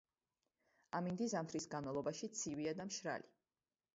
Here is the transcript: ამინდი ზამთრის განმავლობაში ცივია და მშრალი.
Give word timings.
ამინდი 0.99 1.27
ზამთრის 1.33 1.69
განმავლობაში 1.75 2.31
ცივია 2.39 2.75
და 2.79 2.89
მშრალი. 2.91 3.31